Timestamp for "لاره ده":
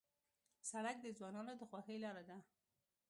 2.03-2.37